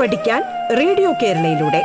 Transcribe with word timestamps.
പഠിക്കാൻ 0.00 0.42
റേഡിയോ 0.76 1.12
കേരളയിലൂടെ. 1.22 1.82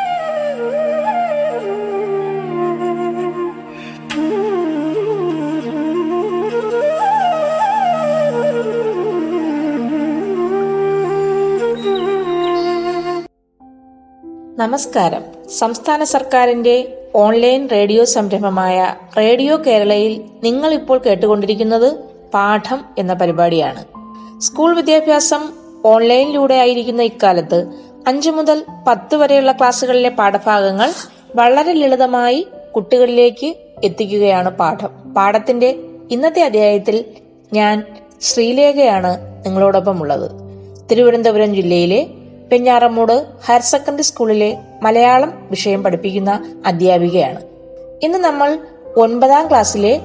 നമസ്കാരം. 14.64 15.21
സംസ്ഥാന 15.50 16.04
സർക്കാരിന്റെ 16.04 16.96
ഓൺലൈൻ 17.16 17.70
റേഡിയോ 17.70 18.05
സംരംഭമായ 18.05 18.96
റേഡിയോ 19.18 19.57
കേരളയിൽ 19.68 20.23
നിങ്ങൾ 20.44 20.73
ഇപ്പോൾ 20.73 21.02
കേട്ടുകൊണ്ടിരിക്കുന്നത് 21.05 21.94
പാഠം 22.33 22.86
എന്ന 22.97 23.14
പരിപാടിയാണ്. 23.14 23.86
സ്കൂൾ 24.41 24.75
വിദ്യാഭ്യാസം 24.75 25.50
ഓൺലൈനിലൂടെ 25.86 26.55
ആയിരിക്കുന്ന 26.55 27.02
ഇക്കാലത്ത് 27.02 27.89
അഞ്ചു 28.08 28.30
മുതൽ 28.30 28.66
പത്ത് 28.88 29.16
വരെയുള്ള 29.16 29.52
ക്ലാസ്സുകളിലെ 29.52 30.10
പാഠഭാഗങ്ങൾ 30.10 30.89
വളരെ 31.36 31.74
ലളിതമായി 31.74 32.48
കുട്ടികളിലേക്ക് 32.75 33.56
എത്തിക്കുകയാണ് 33.84 34.50
പാഠം. 34.50 35.14
പാഠത്തിന്റെ 35.14 35.75
ഇന്നത്തെ 36.12 36.42
അധ്യായത്തിൽ 36.42 37.06
ഞാൻ 37.53 37.84
ശ്രീലേഖയാണ് 38.22 39.44
നിങ്ങളോടൊപ്പം 39.45 40.02
ഉള്ളത് 40.02 40.31
തിരുവനന്തപുരം 40.92 41.56
ജില്ലയിലെ 41.56 42.08
പെഞ്ഞാറമ്മൂട് 42.52 43.25
ഹയർ 43.45 43.62
സെക്കൻഡറി 43.62 44.02
സ്കൂളിലെ 44.02 44.58
മലയാളം 44.84 45.47
വിഷയം 45.50 45.84
പഠിപ്പിക്കുന്ന 45.84 46.61
അധ്യാപികയാണ്. 46.66 47.42
ഇന്ന് 48.03 48.17
നമ്മൾ 48.17 48.59
ഒൻപതാം 48.97 49.50
ക്ലാസ്സിലെ 49.50 50.02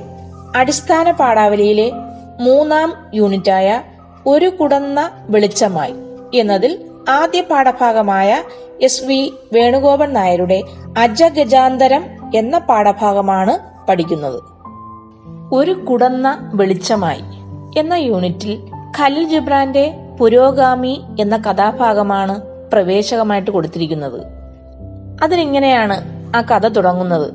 അടിസ്ഥാന 0.57 1.11
പാഠാവലിയിലെ 1.11 1.93
മൂന്നാം 2.41 3.11
യൂണിറ്റായ 3.15 3.83
ഒരു 4.27 4.49
കുടന്ന 4.49 5.11
വെളിച്ചമായി 5.29 5.95
എന്നതിൽ 6.41 6.85
ആദ്യ 7.09 7.41
പാഠഭാഗമായ 7.41 8.43
എസ് 8.83 9.05
വി 9.05 9.33
വേണുഗോപൻ 9.53 10.13
നായരുടെ 10.13 10.63
അജഗജാന്തരം 10.99 12.05
എന്ന 12.35 12.59
പാഠഭാഗമാണ് 12.59 13.59
പഠിക്കുന്നത്. 13.89 14.43
ഒരു 15.53 15.71
കുടന്ന 15.71 16.51
വെളിച്ചമായി 16.55 17.23
എന്ന 17.79 17.95
യൂണിറ്റിൽ 17.95 18.71
ഖലിൽ 18.99 19.29
ജിബ്രാന്റെ 19.29 19.95
പുരോഗാമി 20.21 21.03
എന്ന 21.21 21.37
കഥാഭാഗമാണ് 21.37 22.43
പ്രവേശകമായിട്ട് 22.73 23.51
കൊടുത്തിരിക്കുന്നത്. 23.51 24.21
അതിനിങ്ങനെയാണ് 25.23 26.05
ആ 26.37 26.41
കഥ 26.41 26.69
തുടങ്ങുന്നത്? 26.69 27.33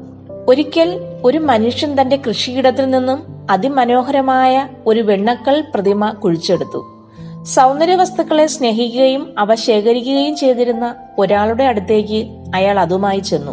ഒരിക്കൽ 0.48 1.02
ഒരു 1.24 1.38
മനുഷ്യൻ 1.38 2.02
തന്റെ 2.02 2.16
കൃഷിയിടത്തിൽ 2.28 2.90
നിന്നും 2.92 3.48
അതിമനോഹരമായ 3.50 4.68
ഒരു 4.88 5.00
വെണ്ണക്കൽ 5.00 5.64
പ്രതിമ 5.74 6.10
കുഴിച്ചെടുത്തു. 6.12 6.99
സൗന്ദര്യ 7.54 7.96
വസ്തുക്കളെ 7.96 8.46
സ്നേഹിക്കുകയും 8.46 9.36
അവ 9.38 9.56
ശേഖരിക്കുകയും 9.56 10.36
ചെയ്തിരുന്ന 10.36 10.96
ഒരാളുടെ 11.18 11.64
അടുത്തേക്ക് 11.64 12.28
അയാൾ 12.56 12.80
അതുമായി 12.80 13.20
ചെന്നു. 13.20 13.52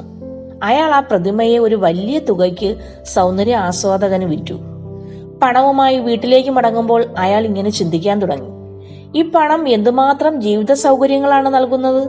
അയാൾ 0.62 0.94
ആ 0.94 1.00
പ്രതിമയെ 1.00 1.58
ഒരു 1.58 1.74
വലിയ 1.74 2.18
തുകയ്ക്ക് 2.18 2.76
സൗന്ദര്യ 3.04 3.56
ആസ്വാദകന് 3.56 4.24
വിറ്റു. 4.24 4.54
പണവുമായി 5.42 5.98
വീട്ടിലേക്ക് 5.98 6.50
മടങ്ങുമ്പോൾ 6.50 7.04
അയാൾ 7.18 7.44
ഇങ്ങനെ 7.44 7.70
ചിന്തിക്കാൻ 7.70 8.20
തുടങ്ങി. 8.20 8.50
ഈ 9.18 9.30
പണം 9.30 9.68
എന്തുമാത്രം 9.68 10.40
ജീവിത 10.40 10.72
സൗകര്യങ്ങളാണ് 10.72 11.48
നൽകുന്നത്? 11.48 12.08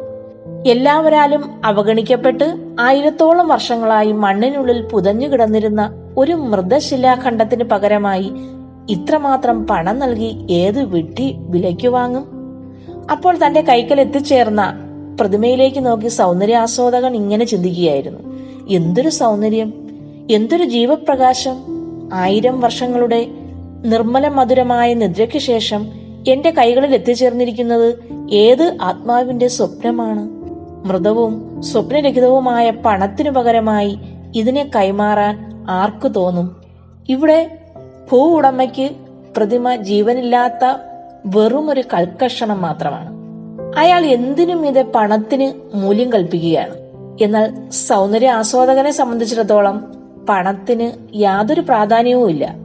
എല്ലാവരാലും 0.68 1.62
അവഗണിക്കപ്പെട്ട് 1.66 2.56
ആയിരത്തോളം 2.80 3.48
വർഷങ്ങളായി 3.48 4.12
മണ്ണിനുള്ളിൽ 4.12 4.82
പുതഞ്ഞു 4.82 5.28
കിടന്നിരുന്ന 5.28 6.14
ഒരു 6.18 6.34
മൃതശിലാഖണ്ഡത്തിന് 6.34 7.64
പകരമായി 7.64 8.32
ഇത്രമാത്രം 8.90 9.68
പണം 9.68 10.00
നൽകി 10.00 10.48
ഏത് 10.52 10.84
വിട്ടി 10.84 11.36
വിലയ്ക്ക് 11.38 11.88
വാങ്ങും? 11.88 12.26
അപ്പോൾ 13.12 13.38
തന്റെ 13.46 13.62
കൈക്കൽ 13.62 14.02
എത്തിച്ചേർന്ന 14.02 14.74
പ്രതിമയിലേക്ക് 15.20 15.86
നോക്കി 15.86 16.08
സൗന്ദര്യാസ്വാദകൻ 16.08 17.16
ഇങ്ങനെ 17.16 17.46
ചിന്തിക്കുകയായിരുന്നു. 17.46 18.20
എന്തൊരു 18.70 19.10
സൗന്ദര്യം? 19.10 19.74
എന്തൊരു 20.32 20.64
ജീവപ്രകാശം? 20.64 21.56
ആയിരം 22.14 22.62
വർഷങ്ങളുടെ 22.62 23.28
നിർമ്മല 23.86 24.28
മധുരമായ 24.28 24.94
നിദ്രയ്ക്ക് 24.94 25.38
ശേഷം 25.38 25.88
എന്റെ 26.28 26.50
കൈകളിൽ 26.50 26.94
എത്തിച്ചേർന്നിരിക്കുന്നത് 26.94 27.96
ഏത് 28.32 28.78
ആത്മാവിന്റെ 28.82 29.48
സ്വപ്നമാണ്? 29.48 30.30
മൃതവും 30.88 31.64
സ്വപ്നരഹിതവുമായ 31.64 32.70
പണത്തിനു 32.70 33.30
പകരമായി 33.30 34.00
ഇതിനെ 34.36 34.72
കൈമാറാൻ 34.76 35.66
ആർക്കു 35.70 36.08
തോന്നും? 36.08 36.56
ഇവിടെ 37.10 37.58
ഭൂ 38.12 38.38
ഉടമയ്ക്ക് 38.38 38.92
പ്രതിമ 39.38 39.76
ജീവനില്ലാത്ത 39.76 40.78
വെറും 41.26 41.70
ഒരു 41.70 41.84
കൽക്കഷണം 41.94 42.62
മാത്രമാണ്. 42.62 43.18
അയാൾ 43.78 44.06
എന്തിനും 44.06 44.68
ഇത് 44.68 44.84
പണത്തിന് 44.84 45.78
മൂല്യം 45.78 46.14
കൽപ്പിക്കുകയാണ്. 46.14 46.76
എന്നാൽ 47.22 47.70
സൗന്ദര്യ 47.70 48.30
ആസ്വാദകനെ 48.30 48.92
സംബന്ധിച്ചിടത്തോളം 48.92 49.94
പണത്തിന് 50.30 50.92
യാതൊരു 51.16 51.62
പ്രാധാന്യവും 51.62 52.30
ഇല്ല. 52.30 52.56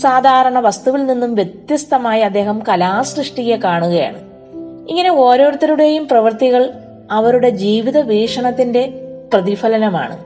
സാധാരണ 0.00 0.58
വസ്തുവിൽ 0.58 1.06
നിന്നും 1.06 1.34
വ്യത്യസ്തമായി 1.34 2.20
അദ്ദേഹം 2.20 2.62
കലാസൃഷ്ടിയെ 2.68 3.56
കാണുകയാണ്. 3.56 4.18
ഇങ്ങനെ 4.88 5.12
ഓരോരുത്തരുടെയും 5.12 6.08
പ്രവൃത്തികൾ 6.08 6.72
അവരുടെ 7.10 7.48
ജീവിത 7.48 7.98
വീക്ഷണത്തിന്റെ 7.98 9.00
പ്രതിഫലനമാണ്. 9.32 10.18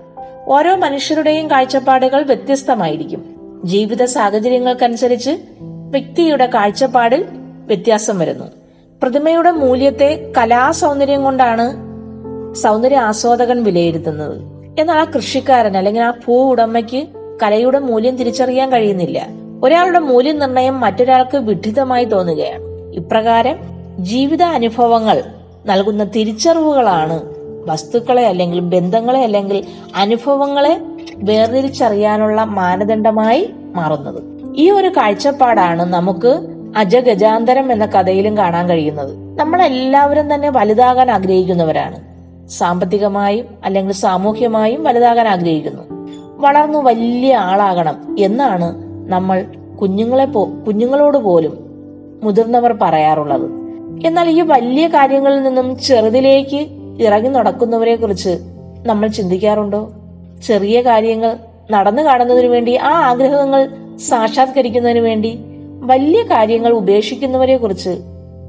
ഓരോ 0.47 0.75
മനുഷ്യരുടെയും 0.75 1.50
കാഴ്ചപ്പാടുകൾ 1.50 2.22
വ്യത്യസ്തമായിരിക്കും. 2.22 3.31
ജീവിത 3.64 4.04
സാഹചര്യങ്ങൾക്കനുസരിച്ച് 4.04 5.30
വ്യക്തിയുടെ 5.90 6.46
കാഴ്ചപ്പാടിൽ 6.46 7.24
വ്യത്യാസം 7.66 8.18
വരുന്നു. 8.18 8.44
പ്രതിമയുടെ 9.02 9.50
മൂല്യത്തെ 9.50 10.32
കലാസൗന്ദര്യം 10.38 11.24
കൊണ്ടാണ് 11.24 11.72
സൗന്ദര്യ 12.54 12.96
ആസ്വാദകൻ 12.96 13.64
വിലയിരുത്തുന്നത്. 13.64 14.40
എന്നാൽ 14.80 14.96
ആ 14.96 15.04
കൃഷിക്കാരൻ 15.04 15.76
അല്ലെങ്കിൽ 15.76 16.02
ആ 16.02 16.10
ഭൂ 16.10 16.50
ഉടമയ്ക്ക് 16.50 17.06
കലയുടെ 17.42 17.78
മൂല്യം 17.78 18.16
തിരിച്ചറിയാൻ 18.16 18.72
കഴിയുന്നില്ല. 18.72 19.28
ഒരാളുടെ 19.62 19.98
മൂല്യനിർണയം 19.98 20.80
മറ്റൊരാൾക്ക് 20.80 21.36
വിഡിതമായി 21.36 22.04
തോന്നുകയാണ്. 22.04 22.94
ഇപ്രകാരം 22.94 23.58
ജീവിത 23.98 24.42
അനുഭവങ്ങൾ 24.42 25.22
നൽകുന്ന 25.66 26.04
തിരിച്ചറിവുകളാണ് 26.04 27.22
വസ്തുക്കളെ 27.66 28.26
അല്ലെങ്കിൽ 28.26 28.60
ബന്ധങ്ങളെ 28.60 29.22
അല്ലെങ്കിൽ 29.22 29.64
അനുഭവങ്ങളെ 29.96 30.80
വേർതിരിച്ചറിയാനുള്ള 31.22 32.44
മാനദണ്ഡമായി 32.44 33.50
മാറുന്നത്. 33.75 34.22
ഈ 34.56 34.71
ഒരു 34.71 34.88
കാഴ്ചപ്പാടാണ് 34.88 35.83
നമുക്ക് 35.83 36.41
അജഗജാന്തരം 36.77 37.72
എന്ന 37.72 37.87
കഥയിലും 37.87 38.37
കാണാൻ 38.37 38.69
കഴിയുന്നത്. 38.69 39.38
നമ്മളെല്ലാവരും 39.38 40.34
തന്നെ 40.34 40.50
വലുതാകാൻ 40.50 41.10
ആഗ്രഹിക്കുന്നവരാണ്. 41.10 42.00
സാമ്പത്തികമായും 42.49 43.47
അല്ലെങ്കിൽ 43.65 43.93
സാമൂഹ്യമായും 43.93 44.84
വലുതാകാൻ 44.84 45.28
ആഗ്രഹിക്കുന്നു. 45.28 45.83
വളർന്നു 46.37 46.78
വലിയ 46.78 47.37
ആളാകണം 47.37 48.16
എന്നാണ് 48.19 48.75
നമ്മൾ 49.09 49.44
കുഞ്ഞുങ്ങളെ 49.81 50.25
പോ 50.25 50.49
കുഞ്ഞുങ്ങളോട് 50.66 51.19
പോലും 51.19 51.59
മുതിർന്നവർ 52.22 52.72
പറയാറുള്ളത്. 52.72 53.50
എന്നാൽ 54.06 54.28
ഈ 54.28 54.41
വലിയ 54.41 54.87
കാര്യങ്ങളിൽ 54.87 55.43
നിന്നും 55.43 55.78
ചെറുതിലേക്ക് 55.78 56.66
ഇറങ്ങി 57.03 57.28
നടക്കുന്നവരെ 57.28 57.97
കുറിച്ച് 57.97 58.39
നമ്മൾ 58.87 59.09
ചിന്തിക്കാറുണ്ടോ? 59.09 59.91
ചെറിയ 60.42 60.80
കാര്യങ്ങൾ 60.80 61.36
നടന്നു 61.70 62.03
കാണുന്നതിനു 62.03 62.48
വേണ്ടി 62.48 62.76
ആ 62.76 62.91
ആഗ്രഹങ്ങൾ 62.91 63.69
സാക്ഷാത്കരിക്കുന്നതിനു 63.97 65.00
വേണ്ടി 65.00 65.38
വലിയ 65.66 66.22
കാര്യങ്ങൾ 66.22 66.72
ഉപേക്ഷിക്കുന്നവരെ 66.72 67.56
കുറിച്ച് 67.56 67.91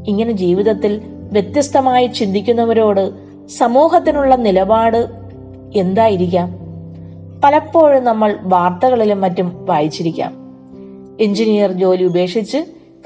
ഇങ്ങനെ 0.07 0.31
ജീവിതത്തിൽ 0.31 1.01
വ്യത്യസ്തമായി 1.05 2.07
ചിന്തിക്കുന്നവരോട് 2.07 3.11
സമൂഹത്തിനുള്ള 3.47 4.35
നിലപാട് 4.35 5.07
എന്തായിരിക്കാം? 5.75 6.63
പലപ്പോഴും 7.43 8.03
നമ്മൾ 8.03 8.37
വാർത്തകളിലും 8.41 9.21
മറ്റും 9.21 9.65
വായിച്ചിരിക്കാം. 9.65 10.33
എഞ്ചിനീയർ 11.19 11.71
ജോലി 11.71 12.03
ഉപേക്ഷിച്ച് 12.03 12.57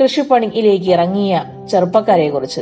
കൃഷിപ്പണിയിലേക്ക് 0.04 0.92
ഇറങ്ങിയ 0.92 1.44
ചെറുപ്പക്കാരെ 1.72 2.30
കുറിച്ച് 2.30 2.62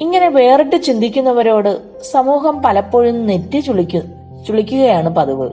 ഇങ്ങനെ 0.00 0.28
വേറിട്ട് 0.28 0.82
ചിന്തിക്കുന്നവരോട് 0.82 1.78
സമൂഹം 2.02 2.62
പലപ്പോഴും 2.62 3.26
നെറ്റി 3.26 3.58
ചുളിക്കു. 3.58 3.98
ചുളിക്കുകയാണ് 4.46 5.08
പതിവ്. 5.08 5.50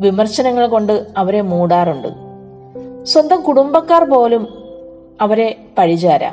വിമർശനങ്ങൾ 0.00 0.66
കൊണ്ട് 0.66 1.06
അവരെ 1.16 1.40
മൂടാറുണ്ട്. 1.40 2.08
സ്വന്തം 3.04 3.42
കുടുംബക്കാർ 3.42 4.04
പോലും 4.04 4.48
അവരെ 5.20 5.56
പഴിചാരാം. 5.78 6.32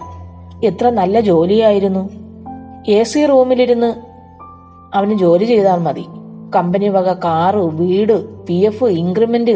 എത്ര 0.66 0.90
നല്ല 0.90 1.20
ജോലിയായിരുന്നു. 1.20 2.10
എ 2.88 3.04
സി 3.04 3.26
റൂമിലിരുന്ന് 3.26 3.94
അവന് 4.94 5.14
ജോലി 5.14 5.46
ചെയ്താൽ 5.46 5.78
മതി. 5.78 6.06
കമ്പനി 6.56 6.88
വക 6.88 7.14
കാറ് 7.14 7.58
വീട് 7.58 8.46
പി 8.46 8.54
എഫ് 8.54 8.84
ഇൻക്രിമെന്റ്. 8.84 9.52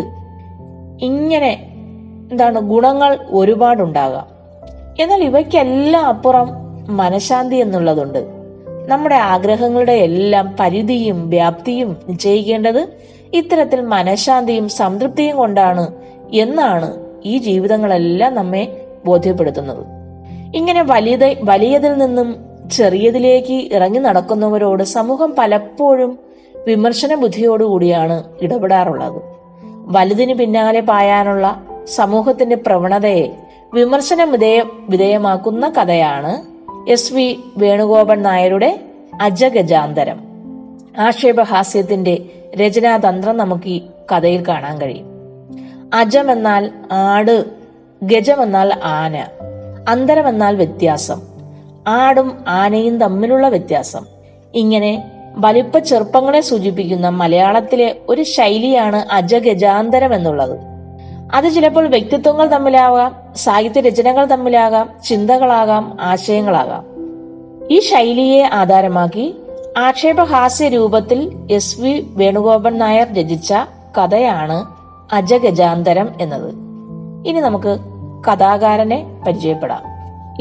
ഇങ്ങനെ 1.02 1.68
എന്താണ് 2.32 2.60
ഗുണങ്ങൾ 2.60 3.20
ഒരുപാടുണ്ടാകാം. 3.30 4.28
എന്നാൽ 5.00 5.24
ഇവയ്ക്കെല്ലാം 5.24 6.06
അപ്പുറം 6.06 6.48
മനഃശാന്തി 6.88 7.56
എന്നുള്ളതുണ്ട്. 7.56 8.43
നമ്മുടെ 8.88 9.16
ആഗ്രഹങ്ങളുടെ 9.16 9.92
എല്ലാം 9.92 10.56
പരിധിയും 10.60 11.30
വ്യാപ്തിയും 11.30 11.98
നിശ്ചയിക്കേണ്ടത് 12.10 12.88
ഇത്തരത്തിൽ 13.34 13.82
മനഃശാന്തിയും 13.82 14.70
സംതൃപ്തിയും 14.70 15.38
കൊണ്ടാണ് 15.38 15.94
എന്നാണ് 16.32 16.94
ഈ 17.26 17.38
ജീവിതങ്ങളെല്ലാം 17.38 18.36
നമ്മെ 18.36 18.86
ബോധ്യപ്പെടുത്തുന്നത്. 19.06 19.86
ഇങ്ങനെ 20.56 20.84
വലിയ 20.84 21.36
വലിയതിൽ 21.44 21.94
നിന്നും 21.94 22.36
ചെറിയതിലേക്ക് 22.72 23.74
ഇറങ്ങി 23.74 24.00
നടക്കുന്നവരോട് 24.00 24.84
സമൂഹം 24.84 25.36
പലപ്പോഴും 25.38 26.20
വിമർശന 26.66 27.16
ബുദ്ധിയോടുകൂടിയാണ് 27.16 28.24
ഇടപെടാറുള്ളത്. 28.42 29.22
വലുതിന് 29.86 30.34
പിന്നാലെ 30.34 30.80
പായാനുള്ള 30.80 31.64
സമൂഹത്തിന്റെ 31.86 32.56
പ്രവണതയെ 32.56 33.32
വിമർശന 33.74 34.24
വിധേയ 34.24 34.64
വിധേയമാക്കുന്ന 34.90 35.70
കഥയാണ് 35.70 36.53
എസ് 36.88 37.14
വി 37.14 37.40
വേണുഗോപൻ 37.58 38.22
നായരുടെ 38.22 38.80
അജഗജാന്തരം. 39.22 40.22
ആക്ഷേപഹാസ്യത്തിന്റെ 41.00 42.22
രചനാതന്ത്രം 42.56 43.38
നമുക്ക് 43.38 43.68
ഈ 43.68 43.82
കഥയിൽ 44.12 44.48
കാണാൻ 44.48 44.82
കഴിയും. 44.82 45.08
അജം 45.94 46.32
എന്നാൽ 46.32 46.72
ആട് 46.92 47.46
ഗജം 48.04 48.44
എന്നാൽ 48.44 48.74
ആന 48.84 49.28
അന്തരം 49.90 50.30
എന്നാൽ 50.30 50.56
വ്യത്യാസം 50.56 51.22
ആടും 51.88 52.44
ആനയും 52.48 53.00
തമ്മിലുള്ള 53.00 53.50
വ്യത്യാസം. 53.50 54.06
ഇങ്ങനെ 54.56 55.12
വലിപ്പ 55.38 55.78
ചെറുപ്പങ്ങളെ 55.78 56.42
സൂചിപ്പിക്കുന്ന 56.42 57.10
മലയാളത്തിലെ 57.10 57.96
ഒരു 58.10 58.22
ശൈലിയാണ് 58.22 58.96
അജഗജാന്തരം 58.96 60.14
എന്നുള്ളത് 60.14 60.73
അത് 61.34 61.54
ചിലപ്പോൾ 61.54 61.88
വ്യക്തിത്വങ്ങൾ 61.88 62.48
തമ്മിലാകാം 62.48 63.16
സാഹിത്യ 63.36 63.82
രചനകൾ 63.82 64.26
തമ്മിലാകാം 64.26 64.90
ചിന്തകളാകാം 65.06 65.98
ആശയങ്ങളാകാം. 66.02 66.86
ഈ 67.72 67.80
ശൈലിയെ 67.80 68.50
ആധാരമാക്കി 68.54 69.36
ആക്ഷേപഹാസ്യ 69.78 70.70
രൂപത്തിൽ 70.70 71.32
എസ് 71.52 71.82
വി 71.82 72.04
വേണുഗോപൻ 72.08 72.78
നായർ 72.78 73.14
രചിച്ച 73.14 73.54
കഥയാണ് 73.98 74.66
അജഗജാന്തരം 75.14 76.10
എന്നത്. 76.22 76.54
ഇനി 77.28 77.40
നമുക്ക് 77.40 77.80
കഥാകാരനെ 78.32 79.22
പരിചയപ്പെടാം. 79.28 79.84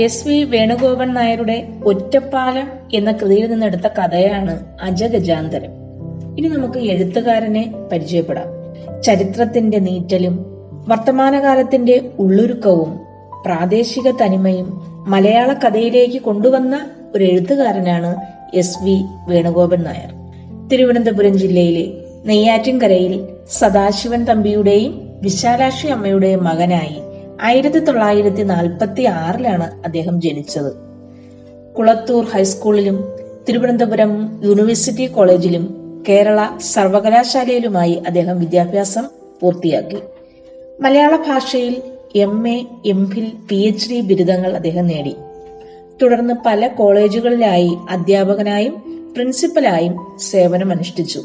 എസ് 0.03 0.29
വി 0.29 0.45
വേണുഗോപൻ 0.45 1.15
നായരുടെ 1.15 1.69
ഒറ്റപ്പാലം 1.85 2.69
എന്ന 2.95 3.13
കൃതിയിൽ 3.13 3.51
നിന്നെടുത്ത 3.51 3.83
കഥയാണ് 3.83 4.61
അജഗജാന്തരം. 4.83 5.71
ഇനി 6.39 6.49
നമുക്ക് 6.49 6.79
എഴുത്തുകാരനെ 6.79 7.75
പരിചയപ്പെടാം. 7.93 8.63
ചരിത്രത്തിന്റെ 9.03 9.79
നീറ്റലും 9.79 10.52
വർത്തമാനകാലത്തിന്റെ 10.89 12.11
ഉള്ളൊരുക്കവും 12.19 13.01
പ്രാദേശിക 13.47 14.11
തനിമയും 14.11 14.69
മലയാള 15.09 15.53
കഥയിലേക്ക് 15.53 16.21
കൊണ്ടുവന്ന 16.23 16.91
ഒരു 17.15 17.25
എഴുത്തുകാരനാണ് 17.25 18.17
എസ് 18.55 18.83
വി 18.83 19.05
വേണുഗോപൻ 19.29 19.83
നായർ. 19.83 20.11
തിരുവനന്തപുരം 20.69 21.39
ജില്ലയിലെ 21.39 21.85
നെയ്യാറ്റിൻകരയിൽ 22.25 23.29
സദാശിവൻ 23.51 24.25
തമ്പിയുടെയും 24.25 25.19
വിശാലാക്ഷി 25.23 25.87
അമ്മയുടെയും 25.87 26.45
മകനായി 26.45 27.03
ആയിരത്തി 27.43 27.79
തൊള്ളായിരത്തി 27.79 28.43
നാൽപ്പത്തി 28.43 29.03
ആറിലാണ് 29.03 29.85
അദ്ദേഹം 29.85 30.21
ജനിച്ചത്. 30.21 30.73
കുളത്തൂർ 31.79 32.25
ഹൈസ്കൂളിലും 32.25 33.05
തിരുവനന്തപുരം 33.49 34.41
യൂണിവേഴ്സിറ്റി 34.45 35.07
കോളേജിലും 35.07 35.65
കേരള 36.09 36.49
സർവകലാശാലയിലുമായി 36.73 38.03
അദ്ദേഹം 38.07 38.39
വിദ്യാഭ്യാസം 38.39 39.09
പൂർത്തിയാക്കി. 39.41 39.97
മലയാള 40.81 41.17
ഭാഷയിൽ 41.17 41.83
M 42.17 42.49
A 42.49 42.67
M 42.87 43.11
Phil 43.11 43.33
P 43.49 43.55
H 43.55 43.91
D 43.91 44.01
ബിരുദങ്ങൾ 44.01 44.57
അദ്ദേഹം 44.57 44.87
നേടി. 44.87 45.17
തുടർന്ന് 46.03 46.35
പല 46.47 46.67
കോളേജുകളിലായി 46.67 47.77
അധ്യാപകനായും 47.91 48.83
പ്രിൻസിപ്പലായും 49.15 50.19
സേവനമനുഷ്ഠിച്ചു. 50.21 51.23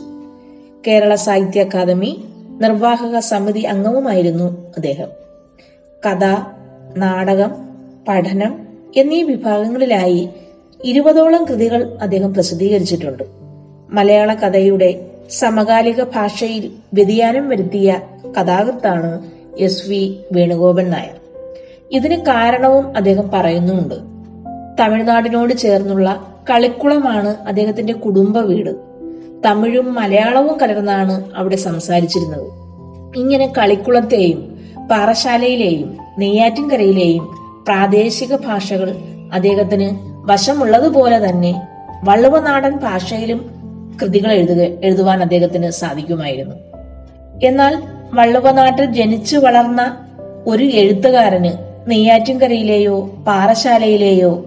കേരള 0.88 1.16
സാഹിത്യ 1.16 1.64
അക്കാദമി 1.64 2.24
നിർവാഹക 2.62 3.20
സമിതി 3.20 3.60
അംഗവുമായിരുന്നു 3.60 4.68
അദ്ദേഹം. 4.78 5.08
കഥ 6.06 6.26
നാടകം 6.98 7.52
പഠനം 8.08 8.68
എന്നീ 8.96 9.24
വിഭാഗങ്ങളിലായി 9.24 10.30
ഇരുപതോളം 10.84 11.46
കൃതികൾ 11.46 11.98
അദ്ദേഹം 12.02 12.34
പ്രസിദ്ധീകരിച്ചിട്ടുണ്ട്. 12.34 13.24
മലയാള 13.90 14.34
കഥയുടെ 14.34 15.06
സമകാലിക 15.32 16.04
ഭാഷയിൽ 16.04 16.72
വ്യതിയാനം 16.94 17.50
വരുത്തിയ 17.50 18.02
കഥാകൃത്താണ് 18.40 19.37
എസ് 19.60 19.90
വി 19.90 20.20
വേണുഗോപൻ 20.32 20.90
നായർ. 20.90 21.18
ഇതിന് 21.92 22.22
കാരണവും 22.22 22.98
അദ്ദേഹം 22.98 23.32
പറയുന്നുണ്ട് 23.34 23.96
തമിഴ്നാടിനോട് 24.80 25.54
ചേർന്നുള്ള 25.54 26.28
കളിക്കുളമാണ് 26.50 27.36
അദ്ദേഹത്തിന്റെ 27.48 27.94
കുടുംബ 27.94 28.38
വീട്. 28.38 28.76
തമിഴും 29.46 29.96
മലയാളവും 29.96 30.60
കലർന്നാണ് 30.60 31.32
അവിടെ 31.36 31.56
സംസാരിച്ചിരുന്നത്. 31.56 32.48
ഇങ്ങനെ 33.18 33.54
കളിക്കുളത്തെയും 33.58 34.60
പാറശാലയിലെയും 34.92 35.98
നെയ്യാറ്റിൻകരയിലെയും 36.20 37.24
പ്രാദേശിക 37.68 38.36
ഭാഷകൾ 38.36 38.96
അദ്ദേഹത്തിന് 39.34 40.00
വശമുള്ളതുപോലെ 40.32 41.30
തന്നെ 41.30 41.68
വള്ളുവനാടൻ 42.04 42.76
ഭാഷയിലും 42.76 43.50
കൃതികൾ 44.02 44.32
എഴുതുക 44.32 44.62
എഴുതുവാൻ 44.62 45.22
അദ്ദേഹത്തിന് 45.22 45.70
സാധിക്കുമായിരുന്നു. 45.70 46.56
എന്നാൽ 47.44 47.97
വള്ളുവനാട്ടിൽ 48.14 48.86
ജനിച്ചു 48.86 49.38
വളർന്ന 49.38 49.98
ഒരു 50.48 50.64
എഴുത്തുകാരന് 50.64 51.68
നെയ്യാറ്റിൻകരയിലെയോ 51.88 53.02
പാറശാലയിലെയോ 53.28 54.46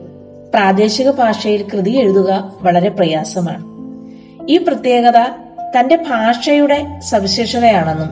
പ്രാദേശിക 0.55 1.11
ഭാഷയിൽ 1.11 1.65
കൃതി 1.75 1.91
എഴുതുക 1.91 2.53
വളരെ 2.63 2.89
പ്രയാസമാണ്. 2.89 3.65
ഈ 4.51 4.59
പ്രത്യേകത 4.59 5.17
തന്റെ 5.79 5.97
ഭാഷയുടെ 5.97 7.01
സവിശേഷതയാണെന്നും 7.11 8.11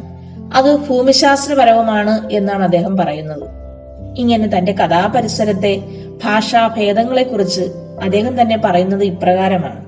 അത് 0.55 0.77
ഭൂമിശാസ്ത്രപരവുമാണ് 0.77 2.31
എന്നാണ് 2.33 2.62
അദ്ദേഹം 2.62 2.97
പറയുന്നത്. 2.97 3.49
ഇങ്ങനെ 4.19 4.59
തന്റെ 4.59 4.73
കഥാപരിസരത്തെ 4.73 5.83
ഭാഷാഭേദങ്ങളെക്കുറിച്ച് 6.25 7.62
അദ്ദേഹം 8.03 8.41
തന്നെ 8.41 8.59
പറയുന്നത് 8.65 9.05
ഇപ്രകാരമാണ്. 9.05 9.88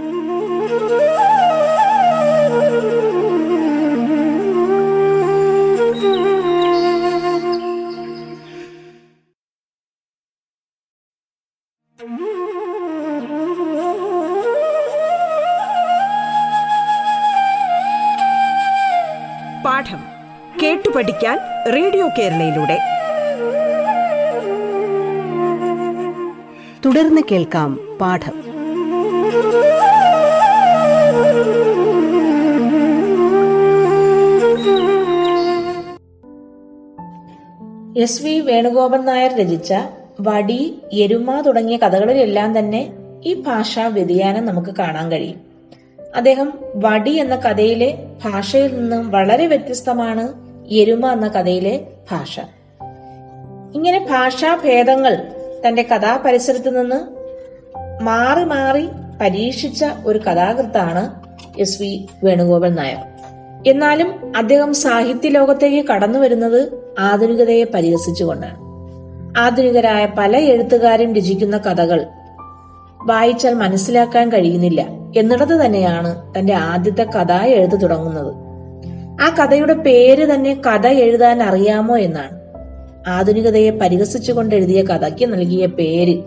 പഠിക്കാൻ 21.01 21.39
റേഡിയോ 21.73 22.07
കേരളയിലൂടെ. 22.07 22.77
തുടർന്ന് 26.85 27.21
കേൾക്കാം 27.31 27.97
പാഠം. 28.01 28.33
എസ് 37.97 38.23
വി 38.23 38.39
വേണുഗോപൻ 38.39 39.05
നായർ 39.05 39.37
രചിച്ച 39.37 39.73
വടി 40.21 40.81
എരുമ 40.93 41.41
തുടങ്ങിയ 41.41 41.77
കഥകളിലെല്ലാം 41.77 42.59
തന്നെ 42.59 42.93
ഈ 43.25 43.33
ഭാഷാ 43.33 43.87
വ്യതിയാനം 43.87 44.45
നമുക്ക് 44.45 44.75
കാണാൻ 44.79 45.11
കഴിയും. 45.11 45.41
അദ്ദേഹം 46.15 46.53
വടി 46.75 47.11
എന്ന 47.11 47.35
കഥയിലെ 47.35 48.07
ഭാഷയിൽ 48.25 48.75
നിന്നും 48.75 49.11
വളരെ 49.11 49.45
വ്യത്യസ്തമാണ് 49.45 50.40
എരുമ 50.71 51.11
എന്ന 51.11 51.27
കഥയിലെ 51.27 51.87
ഭാഷ. 52.11 52.39
ഇങ്ങനെ 53.75 54.07
ഭാഷാഭേദങ്ങൾ 54.11 55.17
തന്റെ 55.67 55.81
കഥാപരിസരത്ത് 55.81 56.81
നിന്ന് 56.81 57.21
മാറി 58.03 58.43
മാറി 58.43 58.87
പരീക്ഷിച്ച 59.21 59.85
ഒരു 60.05 60.19
കഥാകൃത്താണ് 60.19 61.11
എസ് 61.59 61.81
വി 61.81 62.09
വേണുഗോപാൽ 62.23 62.73
നായർ. 62.73 62.97
എന്നാലും 63.67 64.37
അദ്ദേഹം 64.37 64.73
സാഹിത്യ 64.73 65.29
ലോകത്തേക്ക് 65.29 65.87
കടന്നു 65.87 66.19
വരുന്നത് 66.19 66.83
ആധുനികതയെ 66.99 67.63
പരിഹസിച്ചുകൊണ്ടാണ്. 67.63 68.57
ആധുനികരായ 69.39 70.05
പല 70.17 70.37
എഴുത്തുകാരും 70.37 71.15
രചിക്കുന്ന 71.15 71.57
കഥകൾ 71.57 72.07
വായിച്ചാൽ 73.05 73.53
മനസ്സിലാക്കാൻ 73.53 74.29
കഴിയുന്നില്ല. 74.29 74.81
എന്നിടത്ത് 75.17 75.65
തന്നെയാണ് 75.65 76.39
തന്റെ 76.39 76.53
ആദ്യത്തെ 76.53 77.03
കഥ 77.03 77.31
എഴുത്തു 77.31 77.75
തുടങ്ങുന്നത്. 77.75 78.50
ആ 79.21 79.35
കഥയുടെ 79.35 79.73
പേര് 79.73 80.33
തന്നെ 80.33 80.61
കഥ 80.67 80.87
എഴുതാൻ 80.87 81.43
അറിയാമോ 81.43 81.97
എന്നാണ്. 81.97 82.41
ആധുനികതയെ 83.09 83.69
പരിഹസിച്ചുകൊണ്ട് 83.69 84.55
എഴുതിയ 84.55 84.81
കഥയ്ക്ക് 84.81 85.33
നൽകിയ 85.33 85.65
പേര്. 85.65 86.21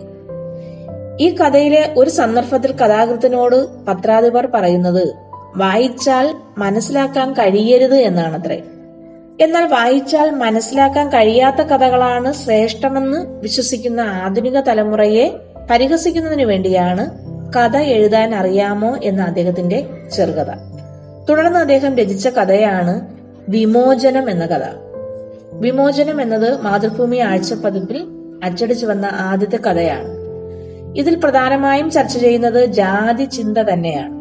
ഈ 1.19 1.35
കഥയിലെ 1.35 1.93
ഒരു 1.97 2.09
സന്ദർഭത്തിൽ 2.09 2.71
കഥാകൃത്തിനോട് 2.71 3.85
പത്രാധിപർ 3.85 4.45
പറയുന്നത് 4.45 5.13
വായിച്ചാൽ 5.55 6.35
മനസ്സിലാക്കാൻ 6.57 7.33
കഴിയരുത് 7.33 7.95
എന്നാണത്രേ. 7.95 8.61
എന്നാൽ 9.41 9.65
വായിച്ചാൽ 9.65 10.29
മനസ്സിലാക്കാൻ 10.29 11.09
കഴിയാത്ത 11.09 11.55
കഥകളാണ് 11.55 12.33
ശ്രേഷ്ഠമെന്ന് 12.33 13.39
വിശ്വസിക്കുന്ന 13.39 14.01
ആധുനിക 14.01 14.59
തലമുറയെ 14.59 15.35
പരിഹസിക്കുന്നതിനു 15.71 16.45
വേണ്ടിയാണ് 16.45 17.09
കഥ 17.53 17.77
എഴുതാൻ 17.77 18.35
അറിയാമോ 18.35 18.97
എന്ന 19.03 19.21
അദ്ദേഹത്തിന്റെ 19.21 19.87
ചെറുകഥ. 20.15 20.74
തുടർന്ന് 21.29 21.59
അദ്ദേഹം 21.59 21.97
രചിച്ച 21.97 22.27
കഥയാണ് 22.27 23.07
വിമോചനം 23.49 24.29
എന്ന 24.29 24.45
കഥ. 24.45 24.61
വിമോചനം 25.53 26.21
എന്നത് 26.21 26.61
മാതൃഭൂമി 26.61 27.17
ആഴ്ചപ്പതിപ്പിൽ 27.17 28.07
അച്ചടിച്ചു 28.43 28.85
വന്ന 28.85 29.05
ആദ്യത്തെ 29.05 29.57
കഥയാണ്. 29.57 30.07
ഇതിൽ 30.97 31.15
പ്രധാനമായും 31.15 31.91
ചർച്ച 31.91 32.17
ചെയ്യുന്നത് 32.17 32.65
ജാതി 32.65 33.25
ചിന്ത 33.25 33.57
തന്നെയാണ്. 33.57 34.13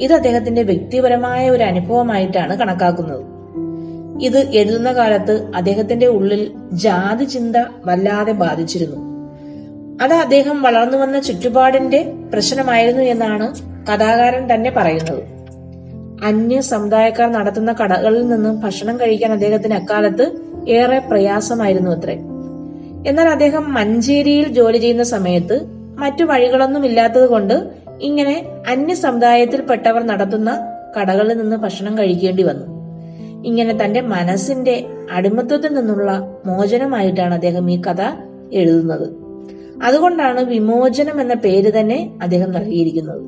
ഇത് 0.00 0.12
അദ്ദേഹത്തിന്റെ 0.12 0.62
വ്യക്തിപരമായ 0.62 1.50
ഒരു 1.50 1.62
അനുഭവമായിട്ടാണ് 1.62 2.56
കണക്കാക്കുന്നത്. 2.56 3.24
ഇത് 4.22 4.38
എഴുതുന്ന 4.38 4.92
കാലത്ത് 4.92 5.50
അദ്ദേഹത്തിന്റെ 5.56 6.06
ഉള്ളിൽ 6.06 6.52
ജാതി 6.72 7.24
ചിന്ത 7.24 7.56
വല്ലാതെ 7.86 8.32
ബാധിച്ചിരുന്നു. 8.32 9.30
അത് 10.02 10.14
അദ്ദേഹം 10.14 10.62
വളർന്നു 10.62 10.98
വന്ന 10.98 11.20
ചുറ്റുപാടിന്റെ 11.20 12.12
പ്രശ്നമായിരുന്നു 12.32 13.02
എന്നാണ് 13.02 13.54
കഥാകാരൻ 13.86 14.54
തന്നെ 14.54 14.70
പറയുന്നത്. 14.76 15.39
അന്യ 16.24 16.60
സമുദായക്കാർ 16.60 17.32
നടത്തുന്ന 17.32 17.72
കടകളിൽ 17.72 18.28
നിന്നും 18.28 18.60
ഭക്ഷണം 18.60 19.00
കഴിക്കാൻ 19.00 19.32
അദ്ദേഹത്തിന് 19.32 19.74
അക്കാലത്ത് 19.74 20.32
ഏറെ 20.68 20.98
പ്രയാസമായിരുന്നു 20.98 21.90
അത്രേ. 21.90 22.14
എന്നാൽ 23.06 23.28
അദ്ദേഹം 23.28 23.74
മഞ്ചേരിയിൽ 23.74 24.48
ജോലി 24.48 24.78
ചെയ്യുന്ന 24.78 25.02
സമയത്ത് 25.02 25.60
മറ്റു 25.98 26.24
വഴികളൊന്നും 26.24 26.86
ഇല്ലാത്തത് 26.86 27.28
കൊണ്ട് 27.28 27.70
ഇങ്ങനെ 28.00 28.46
അന്യ 28.68 28.94
സമുദായത്തിൽപ്പെട്ടവർ 28.94 30.06
നടത്തുന്ന 30.06 30.66
കടകളിൽ 31.00 31.38
നിന്ന് 31.38 31.56
ഭക്ഷണം 31.56 31.98
കഴിക്കേണ്ടി 31.98 32.42
വന്നു. 32.42 32.80
ഇങ്ങനെ 33.46 33.84
തന്റെ 33.84 34.00
മനസ്സിന്റെ 34.00 34.86
അടിമത്വത്തിൽ 35.12 35.74
നിന്നുള്ള 35.74 36.40
മോചനമായിട്ടാണ് 36.46 37.34
അദ്ദേഹം 37.34 37.70
ഈ 37.70 37.80
കഥ 37.80 38.02
എഴുതുന്നത്. 38.52 39.08
അതുകൊണ്ടാണ് 39.84 40.40
വിമോചനം 40.40 41.20
എന്ന 41.20 41.34
പേര് 41.34 41.80
തന്നെ 41.80 42.10
അദ്ദേഹം 42.22 42.52
നൽകിയിരിക്കുന്നത്. 42.52 43.22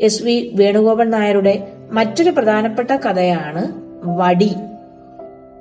എസ് 0.00 0.22
വി 0.22 0.50
വേണുഗോപൻ 0.54 1.10
നായരുടെ 1.10 1.68
മറ്റൊരു 1.92 2.30
പ്രധാനപ്പെട്ട 2.30 2.90
കഥയാണ് 2.90 3.72
വടി. 4.04 4.54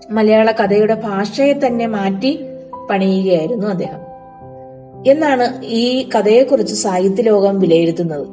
മലയാള 0.09 0.51
കഥയുടെ 0.51 0.93
ഭാഷയെ 0.93 1.53
തന്നെ 1.53 1.85
മാറ്റി 1.85 2.39
പണിയുകയായിരുന്നു 2.89 3.67
അദ്ദേഹം. 3.67 3.99
എന്നാണ് 5.07 5.65
ഈ 5.65 6.09
കഥയെക്കുറിച്ച് 6.15 6.73
സാഹിത്യലോകം 6.73 7.59
വിലയിരുത്തുന്നത്. 7.59 8.27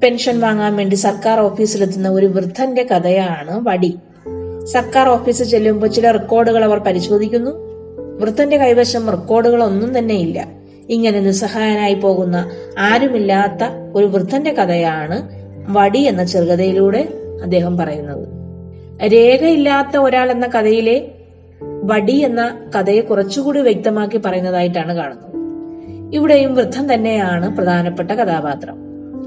പെൻഷൻ 0.00 0.40
വാങ്ങാൻ 0.40 0.76
വേണ്ടി 0.76 0.94
സർക്കാർ 0.94 1.40
ഓഫീസിലെത്തുന്ന 1.40 2.08
ഒരു 2.08 2.26
വൃദ്ധന്റെ 2.26 2.82
കഥയാണ് 2.82 3.68
വടി. 3.68 3.98
സർക്കാർ 4.64 5.08
ഓഫീസിൽ 5.08 5.44
ചെല്ലുമ്പോൾ 5.44 5.86
ചില 5.86 6.10
റെക്കോർഡുകൾ 6.10 6.64
അവർ 6.64 6.78
പരിശോധിക്കുന്നു. 6.78 7.50
വൃദ്ധന്റെ 8.20 8.56
കൈവശം 8.56 9.10
റെക്കോർഡുകൾ 9.10 9.64
ഒന്നും 9.64 9.98
തന്നെ 9.98 10.14
ഇല്ല. 10.14 10.48
ഇങ്ങനെ 10.88 11.20
നിസ്സഹായനായി 11.20 11.94
പോകുന്ന 11.94 12.50
ആരുമില്ലാത്ത 12.78 13.68
ഒരു 13.94 14.06
വൃദ്ധന്റെ 14.06 14.50
കഥയാണ് 14.50 15.44
വടി 15.68 15.98
എന്ന 15.98 16.24
ചെറുകഥയിലൂടെ 16.24 17.08
അദ്ദേഹം 17.44 17.78
പറയുന്നത്. 17.78 18.28
രേഖയില്ലാത്ത 19.12 19.96
ഒരാൾ 19.96 20.30
എന്ന 20.30 20.46
കഥയിലെ 20.46 21.10
വടി 21.62 22.12
എന്ന 22.12 22.70
കഥയെ 22.76 23.00
കുറച്ചുകൂടി 23.00 23.60
വ്യക്തമാക്കി 23.60 24.16
പറയുന്നതായിട്ടാണ് 24.16 24.94
കാണുന്നത്. 24.94 25.34
ഇവിടെയും 26.14 26.54
വൃദ്ധൻ 26.54 26.94
തന്നെയാണ് 26.94 27.56
പ്രധാനപ്പെട്ട 27.56 28.10
കഥാപാത്രം. 28.10 28.74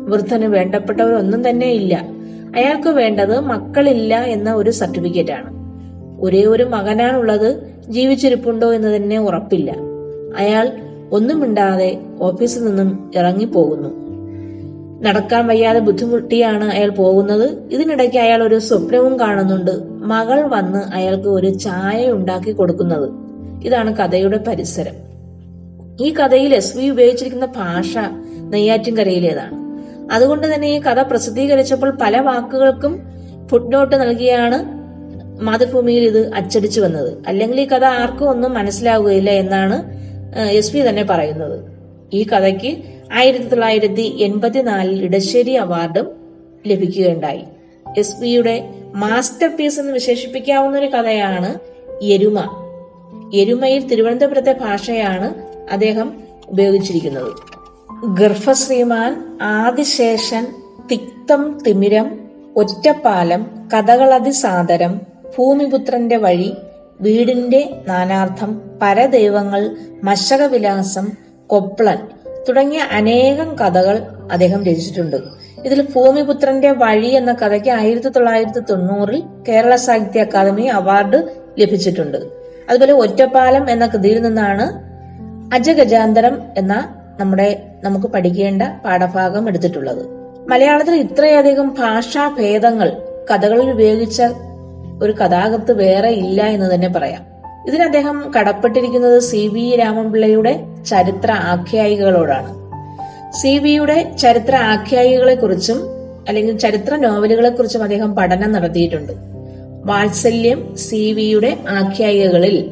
വൃദ്ധന് 0.05 0.45
വേണ്ടപ്പെട്ടവരൊന്നും 0.45 1.49
തന്നെ 1.49 1.67
ഇല്ല. 1.67 2.07
അയാൾക്ക് 2.55 2.89
വേണ്ടത് 2.89 3.39
മക്കളില്ല 3.39 4.23
എന്ന 4.23 4.53
ഒരു 4.53 4.69
സർട്ടിഫിക്കറ്റ് 4.69 5.31
ആണ്. 5.31 5.57
ഒരേ 6.21 6.43
ഒരു 6.43 6.63
മകനാണുള്ളത് 6.63 7.73
ജീവിച്ചിരിപ്പുണ്ടോ 7.87 8.73
എന്ന് 8.73 8.95
തന്നെ 8.95 9.19
ഉറപ്പില്ല. 9.19 9.75
അയാൾ 10.37 10.71
ഒന്നുമിണ്ടാതെ 11.11 11.99
ഓഫീസിൽ 12.21 12.65
നിന്നും 12.65 13.11
ഇറങ്ങിപ്പോകുന്നു. 13.15 14.06
നടക്കാൻ 15.01 15.47
വയ്യാതെ 15.47 15.79
ബുദ്ധിമുട്ടിയാണ് 15.79 16.71
അയാൾ 16.71 16.89
പോകുന്നത്. 16.89 17.57
ഇതിനിടയ്ക്ക് 17.71 18.17
അയാൾ 18.17 18.43
ഒരു 18.43 18.59
സ്വപ്നവും 18.59 19.19
കാണുന്നുണ്ട്. 19.19 19.71
മകൾ 19.87 20.41
വന്ന് 20.41 20.79
അയാൾക്ക് 20.79 21.27
ഒരു 21.27 21.53
ചായ 21.53 22.11
ഉണ്ടാക്കി 22.11 22.51
കൊടുക്കുന്നത്. 22.51 23.09
ഇതാണ് 23.63 23.95
കഥയുടെ 23.95 24.37
പരിസരം. 24.37 25.07
ഈ 26.05 26.13
കഥയിൽ 26.13 26.53
എസ് 26.53 26.77
വി 26.77 26.89
ഉപയോഗിച്ചിരിക്കുന്ന 26.89 27.45
ഭാഷ 27.45 27.97
നെയ്യാറ്റിൻകരയിലേതാണ്. 28.39 29.67
അതുകൊണ്ട് 30.11 30.55
തന്നെ 30.55 30.67
ഈ 30.67 30.81
കഥ 30.81 31.01
പ്രസിദ്ധീകരിച്ചപ്പോൾ 31.01 31.97
പല 32.01 32.19
വാക്കുകൾക്കും 32.19 33.01
ഫുട്നോട്ട് 33.47 33.95
നൽകിയാണ് 33.95 34.77
മാതൃഭൂമിയിൽ 35.43 36.03
ഇത് 36.03 36.33
അച്ചടിച്ചു 36.33 36.81
വന്നത്. 36.81 37.17
അല്ലെങ്കിൽ 37.27 37.61
ഈ 37.61 37.67
കഥ 37.67 37.85
ആർക്കും 37.85 38.29
ഒന്നും 38.29 38.53
മനസ്സിലാവുകയില്ല 38.53 39.29
എന്നാണ് 39.29 39.83
എസ് 40.39 40.77
തന്നെ 40.77 41.03
പറയുന്നത്. 41.03 41.76
ഈ 42.13 42.27
കഥയ്ക്ക് 42.27 42.77
ആയിരത്തി 43.13 43.43
തൊള്ളായിരത്തി 43.43 44.01
എൺപത്തിനാലിൽ 44.01 45.03
ഇടശ്ശേരി 45.03 45.51
അവാർഡും 45.51 46.07
ലഭിക്കുകയുണ്ടായി. 46.67 47.43
എസ് 47.97 48.15
പിയുടെ 48.15 48.69
മാസ്റ്റർ 48.95 49.47
പീസ് 49.47 49.79
എന്ന് 49.79 49.93
വിശേഷിപ്പിക്കാവുന്ന 49.93 50.77
ഒരു 50.77 50.85
കഥയാണ് 50.85 51.59
എരുമ. 52.01 52.39
എരുമയിൽ 53.33 53.87
തിരുവനന്തപുരത്തെ 53.87 54.51
ഭാഷയാണ് 54.51 55.33
അദ്ദേഹം 55.71 56.13
ഉപയോഗിച്ചിരിക്കുന്നത്. 56.47 57.31
ഗർഭശ്രീമാൻ 58.05 59.37
ആദിശേഷൻ 59.41 60.47
തിക്തം 60.91 61.59
തിമിരം 61.67 62.19
ഒറ്റപ്പാലം 62.55 63.69
കഥകളതി 63.73 64.29
സാദരം 64.29 65.01
ഭൂമിപുത്രന്റെ 65.37 66.17
വഴി 66.17 66.53
വീടിന്റെ 67.01 67.83
നാനാർത്ഥം 67.87 68.61
പരദൈവങ്ങൾ 68.81 69.77
മശകവിലാസം 70.03 71.26
കൊപ്ലൻ 71.47 71.97
തുടങ്ങിയ 72.49 72.79
അനേകം 72.91 73.55
കഥകൾ 73.55 74.03
അദ്ദേഹം 74.31 74.65
രചിച്ചിട്ടുണ്ട്. 74.65 75.15
ഇതിൽ 75.65 75.87
ഭൂമിപുത്രന്റെ 75.95 76.71
വഴി 76.71 77.07
എന്ന 77.07 77.33
കഥയ്ക്ക് 77.33 77.69
ആയിരത്തി 77.69 78.09
തൊള്ളായിരത്തി 78.09 78.59
തൊണ്ണൂറിൽ 78.59 79.23
കേരള 79.49 79.75
സാഹിത്യ 79.75 80.21
അക്കാദമി 80.21 80.61
അവാർഡ് 80.61 81.23
ലഭിച്ചിട്ടുണ്ട്. 81.59 82.17
അതുപോലെ 82.69 82.93
ഒറ്റപ്പാലം 82.93 83.69
എന്ന 83.69 83.87
കൃതിയിൽ 83.87 84.21
നിന്നാണ് 84.21 84.87
അജഗജാന്തരം 85.55 86.41
എന്ന 86.57 86.95
നമ്മുടെ 87.19 87.63
നമുക്ക് 87.83 88.07
പഠിക്കേണ്ട 88.07 88.63
പാഠഭാഗം 88.85 89.47
എടുത്തിട്ടുള്ളത്. 89.47 90.05
മലയാളത്തിൽ 90.49 90.95
ഇത്രയധികം 90.95 91.75
ഭാഷാഭേദങ്ങൾ 91.79 92.97
കഥകളിൽ 93.33 93.71
ഉപയോഗിച്ച 93.71 94.23
ഒരു 95.01 95.11
കഥാകൃത്ത് 95.11 95.71
വേറെ 95.71 96.09
ഇല്ല 96.09 96.43
എന്ന് 96.43 96.75
തന്നെ 96.75 96.87
പറയാം. 96.87 97.36
ഇതിന് 97.67 97.83
അദ്ദേഹം 97.83 98.31
കടപ്പെട്ടിരിക്കുന്നത് 98.39 99.19
സി 99.19 99.47
വി 99.47 99.75
രാമൻപിള്ളയുടെ 99.75 100.59
ചരിത്ര 100.85 101.31
ആഖ്യായികളോടാണ്. 101.31 102.53
സി 103.31 103.57
വിയുടെ 103.57 104.11
ചരിത്ര 104.17 104.55
ആഖ്യായികളെ 104.55 105.35
കുറിച്ചും 105.35 105.81
അല്ലെങ്കിൽ 106.27 106.57
ചരിത്ര 106.57 106.95
നോവലുകളെ 106.95 107.49
കുറിച്ചും 107.49 107.83
അദ്ദേഹം 107.83 108.15
പഠനം 108.15 108.51
നടത്തിയിട്ടുണ്ട്. 108.51 109.13
വാത്സല്യം 109.85 110.77
സി 110.77 111.13
വിയുടെ 111.13 111.57
ആഖ്യായികകളിൽ 111.69 112.71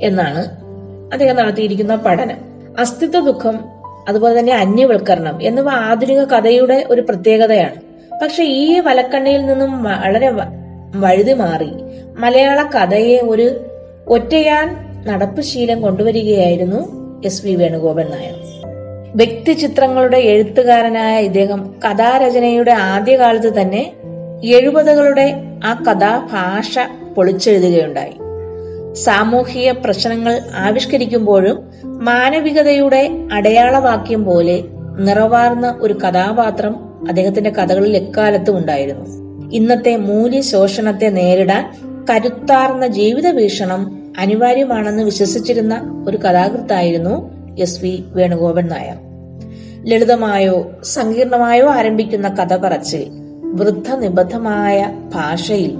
എന്നാണ് 0.00 0.44
അദ്ദേഹം 1.12 1.36
നടത്തിയിരിക്കുന്ന 1.36 1.96
പഠനം. 1.96 2.36
അസ്തിത്വ 2.78 3.20
ദുഃഖം 3.20 3.60
അതുപോലെ 4.08 4.38
തന്നെ 4.38 4.54
അന്യവൽക്കരണം 4.54 5.42
എന്നിവ 5.42 5.70
ആധുനിക 5.70 6.24
കഥയുടെ 6.24 6.84
ഒരു 6.90 7.00
പ്രത്യേകതയാണ്. 7.00 7.74
പക്ഷെ 8.22 8.44
ഈ 8.44 8.80
വലക്കണ്ണയിൽ 8.80 9.46
നിന്നും 9.46 9.82
വളരെ 9.82 10.30
വഴുതി 10.94 11.32
മാറി. 11.32 11.70
മലയാള 12.18 12.62
കഥയെ 12.62 13.20
ഒരു 13.20 13.60
ഒറ്റയാൻ 14.08 14.76
നടപ്പ് 15.06 15.42
ശീലം 15.42 15.82
കൊണ്ടുവരികയായിരുന്നു 15.82 16.76
എസ് 17.24 17.46
വി 17.46 17.54
വേണുഗോപൻ 17.54 18.06
നായർ. 18.06 18.34
വ്യക്തി 19.14 19.52
ചിത്രങ്ങളുടെ 19.52 20.16
എഴുത്തുകാരനായ 20.16 21.18
ഇദ്ദേഹം 21.18 21.74
കഥാരചനയുടെ 21.86 22.70
ആദ്യകാലത്ത് 22.70 23.60
തന്നെ 23.60 23.92
എഴുപതുകളുടെ 24.44 25.34
ആ 25.64 25.84
കഥാഭാഷ 25.90 26.78
പൊളിച്ചെഴുതുകയുണ്ടായി. 27.16 28.12
സാമൂഹിക 28.94 29.72
പ്രശ്നങ്ങൾ 29.72 30.40
ആവിഷ്കരിക്കുമ്പോഴും 30.54 31.70
മാനവികതയുടെ 31.84 33.10
അടയാളവാക്യം 33.32 34.24
പോലെ 34.24 34.64
നിറവാർന്ന 34.98 35.78
ഒരു 35.80 35.94
കഥാപാത്രം 35.94 36.76
അദ്ദേഹത്തിന്റെ 37.08 37.50
കഥകളിൽ 37.50 37.96
എക്കാലത്തും 37.96 38.56
ഉണ്ടായിരുന്നു. 38.56 39.28
ഇന്നത്തെ 39.52 39.96
മൂല്യ 39.96 40.14
മൂല്യശോഷണത്തെ 40.14 41.06
നേരിടാൻ 41.06 41.88
കരുത്താർന്ന 42.10 42.86
ജീവിത 42.86 43.28
വീക്ഷണം 43.28 43.97
അനിവാര്യമാണെന്ന് 44.18 45.02
വിശ്വസിച്ചിരുന്ന 45.02 46.04
ഒരു 46.08 46.16
കഥാകൃത്തായിരുന്നു 46.16 47.30
എസ് 47.58 47.82
വി 47.82 48.04
വേണുഗോപൻ 48.08 48.66
നായർ. 48.66 48.96
ലളിതമായോ 49.90 50.70
സങ്കീർണമായോ 50.84 51.68
ആരംഭിക്കുന്ന 51.70 52.28
കഥ 52.28 52.56
പറച്ചിൽ 52.56 53.06
വൃദ്ധനിബദ്ധമായ 53.44 54.94
ഭാഷയിൽ 55.14 55.76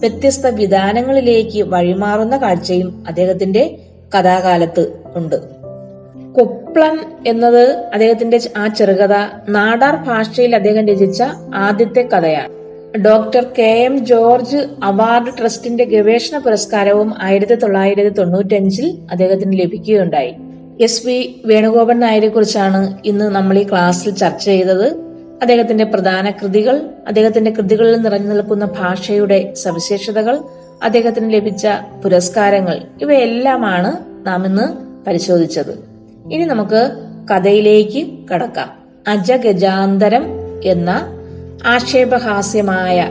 വ്യത്യസ്ത 0.00 0.46
വിധാനങ്ങളിലേക്ക് 0.46 1.62
വഴിമാറുന്ന 1.62 2.36
കാഴ്ചയും 2.36 3.04
അദ്ദേഹത്തിന്റെ 3.08 3.78
കഥാകാലത്ത് 4.18 4.92
ഉണ്ട്. 5.16 5.60
കൊപ്ലം 6.32 7.00
എന്നത് 7.26 7.76
അദ്ദേഹത്തിന്റെ 7.92 8.40
ആ 8.56 8.66
ചെറുകഥ 8.66 9.14
നാടാർ 9.48 9.96
ഭാഷയിൽ 9.96 10.54
അദ്ദേഹം 10.54 10.88
രചിച്ച 10.88 11.22
ആദ്യത്തെ 11.54 12.00
കഥയാണ്. 12.00 12.59
Doctor 12.98 13.46
K 13.58 13.62
M 13.62 14.06
George 14.06 14.68
award 14.84 15.38
ട്രസ്റ്റിന്റെ 15.38 15.84
ഗവേഷണ 15.84 16.38
പുരസ്കാരവും 16.38 17.14
ആയിരത്തി 17.22 17.54
തൊള്ളായിരത്തി 17.54 18.08
തൊണ്ണൂറ്റഞ്ചിൽ 18.08 18.98
അദ്ദേഹത്തിന് 19.10 19.60
ലഭിക്കുകയുണ്ടായി. 19.60 20.34
എസ് 20.80 21.06
വി 21.06 21.42
വേണുഗോപൻ 21.46 22.00
നായരെ 22.00 22.28
കുറിച്ചാണ് 22.28 22.98
ഇന്ന് 23.04 23.24
നമ്മൾ 23.24 23.58
ഈ 23.58 23.62
ക്ലാസ്സിൽ 23.62 24.14
ചർച്ച 24.14 24.44
ചെയ്തത്. 24.44 24.86
അദ്ദേഹത്തിന്റെ 25.42 25.84
പ്രധാന 25.84 26.30
കൃതികൾ 26.30 26.82
അദ്ദേഹത്തിന്റെ 27.08 27.50
കൃതികളിൽ 27.50 27.96
നിറഞ്ഞു 27.96 28.34
നിൽക്കുന്ന 28.34 28.64
ഭാഷയുടെ 28.64 29.54
സവിശേഷതകൾ 29.54 30.38
അദ്ദേഹത്തിന് 30.82 31.32
ലഭിച്ച 31.32 31.68
പുരസ്കാരങ്ങൾ 32.04 32.82
ഇവയെല്ലാമാണ് 33.02 33.96
നാം 34.26 34.46
ഇന്ന് 34.46 34.66
പരിശോധിച്ചത്. 35.06 35.84
ഇനി 36.32 36.44
നമുക്ക് 36.44 36.90
കഥയിലേക്ക് 37.30 38.06
കടക്കാം. 38.34 38.70
അജഗജാന്തരം 39.08 40.24
എന്ന 40.64 41.19
ആക്ഷേപഹാസ്യമായ 41.66 43.08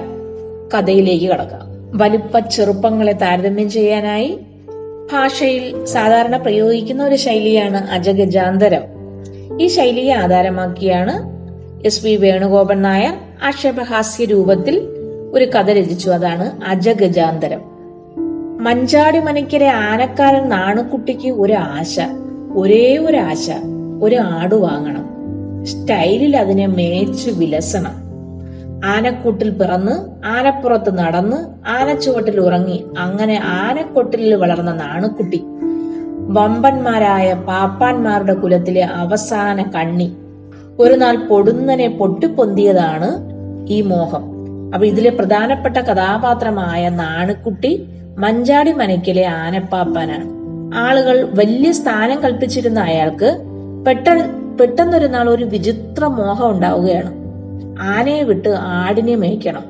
കഥയിലേക്ക് 0.73 1.25
കടക്കാം. 1.25 1.97
വലുപ്പ 1.97 2.39
ചെറുപ്പങ്ങളെ 2.39 3.11
താരതമ്യം 3.11 3.69
ചെയ്യാനായി 3.69 4.39
ഭാഷയിൽ 5.13 5.85
സാധാരണ 5.85 6.37
പ്രയോഗിക്കുന്ന 6.37 7.03
ഒരു 7.03 7.15
ശൈലിയാണ് 7.15 7.91
അജഗജാന്തരം. 7.91 8.81
ഈ 9.61 9.67
ശൈലിയെ 9.67 10.13
ആധാരമാക്കിയാണ് 10.13 11.23
എസ് 11.85 12.05
വി 12.05 12.15
വേണുഗോപൻ 12.15 12.81
നായർ 12.81 13.13
ആക്ഷേപഹാസ്യ 13.43 14.25
രൂപത്തിൽ 14.25 14.81
ഒരു 15.33 15.45
കഥ 15.45 15.71
രചിച്ചു. 15.71 16.09
അതാണ് 16.09 16.65
അജഗജാന്തരം. 16.65 17.61
മഞ്ചാടി 18.63 19.19
മനക്കരെ 19.19 19.67
ആനക്കാരൻ 19.67 20.49
നാണുക്കുട്ടിക്ക് 20.49 21.29
ഒരു 21.29 21.53
ആശ 21.53 21.99
ഒരേ 22.55 22.97
ഒരു 22.97 23.17
ആശ 23.17 23.49
ഒരു 24.03 24.15
ആട് 24.15 24.55
വാങ്ങണം. 24.55 25.09
സ്റ്റൈലിൽ 25.65 26.37
അതിനെ 26.37 26.67
മേച്ചു 26.67 27.31
വിലസണം. 27.31 28.08
ആനക്കൂട്ടിൽ 28.85 29.49
പിറന്ന് 29.49 30.25
ആനപ്പുറത്ത് 30.25 30.97
നടന്ന് 30.97 31.69
ആനച്ചുവട്ടിൽ 31.69 32.39
ഉറങ്ങി 32.39 32.85
അങ്ങനെ 32.97 33.41
ആനക്കൊട്ടിലിൽ 33.43 34.35
വളർന്ന 34.35 34.73
നാണുക്കുട്ടി. 34.73 35.43
വമ്പന്മാരായ 36.15 37.33
പാപ്പാന്മാരുടെ 37.33 38.33
കുലത്തിലെ 38.33 38.81
അവസാന 38.81 39.61
കണ്ണി. 39.61 40.13
ഒരു 40.79 40.93
നാൾ 40.93 41.15
പൊടുന്നനെ 41.15 41.87
പൊട്ടിപ്പൊന്തിയതാണ് 41.87 43.09
ഈ 43.69 43.81
മോഹം. 43.81 44.23
അപ്പൊ 44.73 44.85
ഇതിലെ 44.87 45.09
പ്രധാനപ്പെട്ട 45.09 45.77
കഥാപാത്രമായ 45.77 46.89
നാണുക്കുട്ടി 46.89 47.89
മഞ്ചാടി 48.17 48.71
മനയ്ക്കിലെ 48.71 49.25
ആനപ്പാപ്പാനാണ്. 49.25 50.25
ആളുകൾ 50.75 51.29
വലിയ 51.33 51.71
സ്ഥാനം 51.71 52.19
കൽപ്പിച്ചിരുന്ന 52.19 52.79
അയാൾക്ക് 52.79 53.37
പെട്ട 53.87 54.07
പെട്ടെന്നൊരു 54.59 55.07
നാൾ 55.07 55.29
ഒരു 55.29 55.45
വിചിത്ര 55.45 56.05
മോഹം 56.05 56.51
ഉണ്ടാവുകയാണ്. 56.51 57.18
ആനയെ 57.81 58.23
വിട്ട് 58.23 58.49
ആടിനെ 58.49 59.15
മേയ്ക്കണം. 59.15 59.63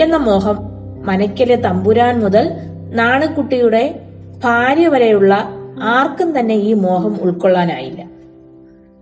എന്ന 0.00 0.16
മോഹം 0.16 0.58
മനയ്ക്കലെ 1.02 1.54
തമ്പുരാൻ 1.56 2.20
മുതൽ 2.20 2.50
നാണുക്കുട്ടിയുടെ 2.92 4.00
ഭാര്യ 4.44 4.88
വരെയുള്ള 4.88 5.48
ആർക്കും 5.82 6.38
തന്നെ 6.38 6.54
ഈ 6.54 6.72
മോഹം 6.72 7.18
ഉൾക്കൊള്ളാനായില്ല. 7.22 8.04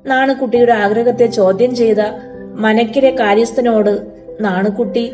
നാണുക്കുട്ടിയുടെ 0.07 0.73
ആഗ്രഹത്തെ 0.73 1.26
ചോദ്യം 1.26 1.75
ചെയ്ത 1.75 1.97
മനക്കിലെ 2.54 3.11
കാര്യസ്ഥനോട് 3.11 4.07
നാണുക്കുട്ടി 4.40 5.12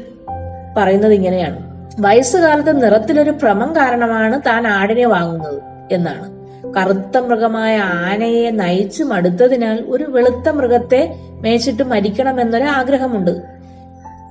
പറയുന്നത് 0.77 1.13
ഇങ്ങനെയാണ്. 1.13 1.75
വയസ്സുകാലത്ത് 2.01 2.83
നിറത്തിലൊരു 2.83 3.31
ഭ്രമം 3.31 3.77
കാരണമാണ് 3.77 4.41
താൻ 4.41 4.67
ആടിനെ 4.67 5.07
വാങ്ങുന്നത് 5.07 5.63
എന്നാണ്. 5.93 6.35
കറുത്ത 6.75 7.19
മൃഗമായ 7.19 7.79
ആനയെ 7.79 8.51
നയിച്ചു 8.51 9.05
മടുത്തതിനാൽ 9.05 9.85
ഒരു 9.89 10.05
വെളുത്ത 10.05 10.49
മൃഗത്തെ 10.49 11.15
മേച്ചിട്ട് 11.45 11.83
മരിക്കണമെന്നൊരു 11.83 12.65
ആഗ്രഹമുണ്ട്. 12.65 13.31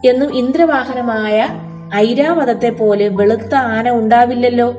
എന്നും 0.06 0.36
ഇന്ദ്രവാഹനമായ 0.36 1.48
ഐരാവതത്തെ 1.96 2.70
പോലെ 2.70 3.08
വെളുത്ത 3.08 3.56
ആന 3.56 3.90
ഉണ്ടാവില്ലല്ലോ 3.90 4.70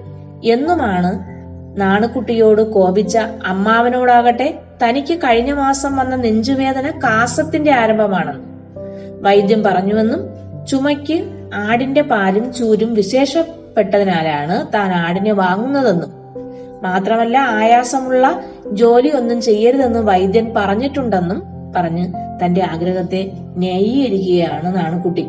എന്നുമാണ് 0.45 1.35
നാണുക്കുട്ടിയോട് 1.81 2.63
കോപിച്ച 2.73 3.19
അമ്മാവനോടാകട്ടെ 3.47 4.59
തനിക്ക് 4.83 5.19
കഴിഞ്ഞ 5.19 5.53
മാസം 5.53 5.97
വന്ന 5.97 6.17
നെഞ്ചുവേദന 6.17 6.91
കാസത്തിന്റെ 6.91 7.73
ആരംഭമാണെന്ന്. 7.73 8.45
വൈദ്യം 9.23 9.63
പറഞ്ഞുവെന്നും 9.63 10.21
ചുമയ്ക്ക് 10.67 11.25
ആടിന്റെ 11.55 12.03
പാലും 12.03 12.53
ചൂരും 12.53 12.95
വിശേഷപ്പെട്ടതിനാലാണ് 12.95 14.73
താൻ 14.75 14.93
ആടിനെ 14.93 15.33
വാങ്ങുന്നതെന്നും. 15.33 16.13
മാത്രമല്ല 16.83 17.39
ആയാസമുള്ള 17.39 18.43
ജോലി 18.73 19.09
ഒന്നും 19.09 19.41
ചെയ്യരുതെന്ന് 19.41 19.99
വൈദ്യൻ 19.99 20.55
പറഞ്ഞിട്ടുണ്ടെന്നും 20.57 21.43
പറഞ്ഞ് 21.77 22.24
തന്റെ 22.43 22.65
ആഗ്രഹത്തെ 22.65 23.33
ന്യായീകരിക്കുകയാണ് 23.57 24.77
നാണുക്കുട്ടി 24.77 25.29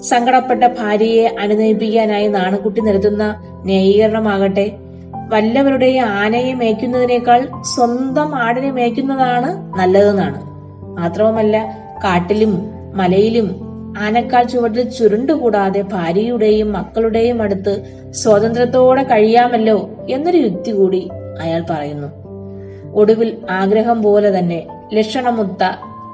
സങ്കടപ്പെട്ട 0.00 0.64
ഭാര്യയെ 0.64 1.36
അനുനയിപ്പിക്കാനായി 1.40 2.28
നാണുക്കുട്ടി 2.28 2.80
നിരത്തുന്ന 2.80 3.34
ന്യായീകരണമാകട്ടെ 3.64 4.72
വല്ലവരുടെയും 5.28 6.04
ആനയെ 6.04 6.52
മേയ്ക്കുന്നതിനേക്കാൾ 6.52 7.48
സ്വന്തം 7.74 8.34
ആടിനെ 8.34 8.70
മേയ്ക്കുന്നതാണ് 8.70 9.78
നല്ലതെന്നാണ്. 9.78 10.42
മാത്രവുമല്ല 10.96 11.74
കാട്ടിലും 12.04 12.70
മലയിലും 12.94 13.68
ആനക്കാൽ 13.98 14.44
ചുവട്ടിൽ 14.44 14.90
ചുരുണ്ടുകൂടാതെ 14.90 15.80
ഭാര്യയുടെയും 15.80 16.72
മക്കളുടെയും 16.72 17.42
അടുത്ത് 17.42 17.82
സ്വാതന്ത്ര്യത്തോടെ 18.10 19.02
കഴിയാമല്ലോ 19.02 19.90
എന്നൊരു 20.10 20.36
യുക്തി 20.36 20.70
കൂടി 20.70 21.08
അയാൾ 21.40 21.64
പറയുന്നു. 21.70 22.08
ഒടുവിൽ 22.94 23.38
ആഗ്രഹം 23.50 24.02
പോലെ 24.02 24.38
തന്നെ 24.38 24.66
ലക്ഷണമുത്ത 24.92 25.64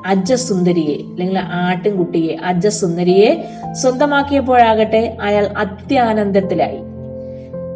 അജ്ജസുന്ദരിയെ 0.05 0.97
അല്ലെങ്കിൽ 1.11 1.39
ആട്ടിൻകുട്ടിയെ 1.39 2.37
അജസുന്ദരിയെ 2.45 3.45
സ്വന്തമാക്കിയപ്പോഴാകട്ടെ 3.73 5.17
അയാൾ 5.23 5.47
അത്യാനന്ദത്തിലായി. 5.47 6.79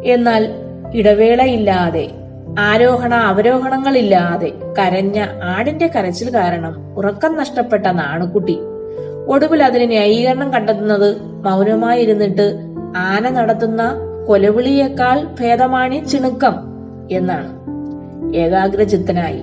എന്നാൽ 0.05 0.49
ഇടവേളയില്ലാതെ 0.95 2.11
ആരോഹണ 2.59 3.15
അവരോഹണങ്ങളില്ലാതെ 3.15 4.51
കരഞ്ഞ 4.79 5.25
ആടിന്റെ 5.43 5.87
കരച്ചിൽ 5.87 6.35
കാരണം 6.35 6.95
ഉറക്കം 6.95 7.37
നഷ്ടപ്പെട്ട 7.37 7.87
നാണുക്കുട്ടി 7.87 8.59
ഒടുവിൽ 9.27 9.63
അതിന് 9.63 9.89
ന്യായീകരണം 9.89 10.53
കണ്ടെത്തുന്നത് 10.53 11.21
മൗനമായിരുന്നിട്ട് 11.21 12.59
ആന 12.97 13.29
നടത്തുന്ന 13.29 13.93
കൊലവിളിയേക്കാൾ 14.27 15.27
ഭേദമാണി 15.39 16.03
ചിണുക്കം 16.05 16.55
എന്നാണ്. 17.11 17.59
ഏകാഗ്രചിത്തനായി 18.35 19.41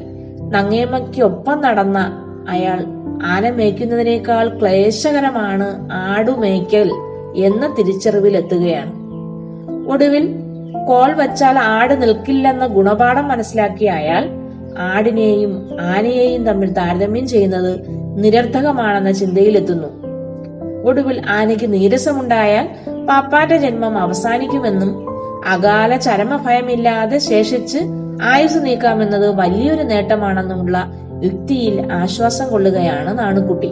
നങ്ങേമ്മയ്ക്കൊപ്പം 0.50 1.60
നടന്ന 1.62 2.25
അയാൾ 2.48 2.84
ആന 3.26 3.50
മേയ്ക്കുന്നതിനേക്കാൾ 3.50 4.58
ക്ലേശകരമാണ് 4.58 5.88
ആടുമേയ്ക്കൽ 5.92 6.90
എന്ന 7.36 7.74
തിരിച്ചറിവിലെത്തുകയാണ്. 7.78 8.92
ഒടുവിൽ 9.88 10.34
കോൾ 10.88 11.12
വച്ചാൽ 11.12 11.58
ആട് 11.58 12.02
നിൽക്കില്ലെന്ന 12.02 12.66
ഗുണപാഠം 12.66 13.28
മനസ്സിലാക്കിയ 13.28 13.90
അയാൾ 13.90 14.24
ആടിനെയും 14.78 15.68
ആനയെയും 15.80 16.44
തമ്മിൽ 16.44 16.72
താരതമ്യം 16.72 17.28
ചെയ്യുന്നത് 17.28 17.80
നിരർത്ഥകമാണെന്ന 18.24 19.12
ചിന്തയിലെത്തുന്നു. 19.12 19.88
ഒടുവിൽ 20.84 21.22
ആനയ്ക്ക് 21.30 21.72
നീരസമുണ്ടായാൽ 21.72 22.68
പാപ്പാറ്റ 23.06 23.52
ജന്മം 23.54 23.98
അവസാനിക്കുമെന്നും 23.98 25.06
അകാല 25.46 25.96
ചരമഭയമില്ലാതെ 25.96 27.18
ശേഷിച്ച് 27.18 27.78
ആയുസ് 28.22 28.64
നീക്കാമെന്നത് 28.64 29.36
വലിയൊരു 29.36 29.82
നേട്ടമാണെന്നുമുള്ള 29.82 30.92
യുക്തിയിൽ 31.22 31.92
ആശ്വാസം 31.92 32.48
കൊള്ളുകയാണ് 32.48 33.18
നാണുക്കുട്ടി. 33.18 33.70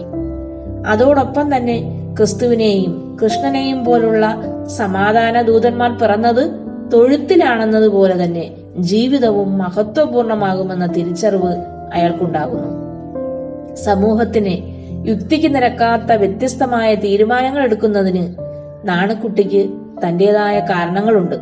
അതോടൊപ്പം 0.86 1.56
തന്നെ 1.56 1.82
ക്രിസ്തുവിനെയും 2.18 3.18
കൃഷ്ണനെയും 3.22 3.84
പോലുള്ള 3.84 4.42
സമാധാന 4.66 5.42
ദൂതന്മാർ 5.42 5.98
പിറന്നത് 5.98 6.50
തൊഴുത്തിലാണെന്നതുപോലെ 6.92 8.24
തന്നെ 8.24 8.50
ജീവിതവും 8.78 9.58
മഹത്വപൂർണമാകുമെന്ന 9.58 10.86
തിരിച്ചറിവ് 10.86 11.52
അയാൾക്കുണ്ടാകുന്നു. 11.94 12.84
സമൂഹത്തിന് 13.74 14.74
യുക്തിക്ക് 15.08 15.54
നിരക്കാത്ത 15.54 16.12
വ്യത്യസ്തമായ 16.12 16.94
തീരുമാനങ്ങൾ 16.94 17.62
എടുക്കുന്നതിന് 17.62 18.34
നാണുക്കുട്ടിക്ക് 18.88 19.68
തന്റേതായ 20.06 20.60
കാരണങ്ങളുണ്ട്. 20.60 21.36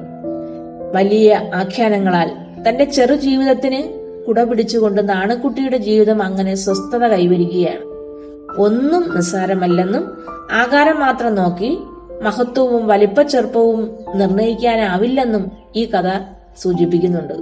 വലിയ 0.94 1.40
ആഖ്യാനങ്ങളാൽ 1.54 2.30
തന്റെ 2.68 2.84
ചെറു 2.84 3.14
ജീവിതത്തിന് 3.14 4.01
കുടപിടിച്ചുകൊണ്ട് 4.28 5.08
നാണക്കുട്ടിയുടെ 5.08 5.76
ജീവിതം 5.76 6.22
അങ്ങനെ 6.22 6.54
സ്വസ്ഥത 6.54 7.06
കൈവരിക്കുകയാണ്. 7.06 7.92
ഒന്നും 8.60 9.16
നിസ്സാരമല്ലെന്നും 9.16 10.18
ആകാരം 10.52 11.00
മാത്രം 11.00 11.34
നോക്കി 11.34 11.78
മഹത്വവും 12.22 12.86
വലിപ്പച്ചെറുപ്പവും 12.86 13.98
നിർണയിക്കാനാവില്ലെന്നും 14.14 15.52
ഈ 15.76 15.84
കഥ 15.84 16.20
സൂചിപ്പിക്കുന്നുണ്ട്. 16.62 17.34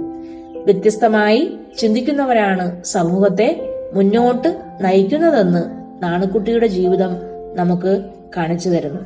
വ്യത്യസ്തമായി 0.65 1.57
ചിന്തിക്കുന്നവരാണ് 1.77 2.83
സമൂഹത്തെ 2.83 3.69
മുന്നോട്ട് 3.93 4.61
നയിക്കുന്നതെന്ന് 4.81 5.63
നാണക്കുട്ടിയുടെ 6.03 6.67
ജീവിതം 6.67 7.09
നമുക്ക് 7.55 8.03
കാണിച്ചു 8.37 8.69
തരുന്നു. 8.69 9.01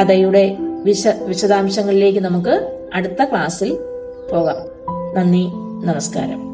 കഥയുടെ 0.00 0.56
വിശ 0.84 1.08
വിശദാംശങ്ങളിലേക്ക് 1.08 2.18
നമുക്ക് 2.18 2.82
അടുത്ത 2.94 3.24
ക്ലാസ്സിൽ 3.24 3.74
പോകാം. 4.32 4.56
നന്ദി 5.14 5.46
നമസ്കാരം. 5.86 6.53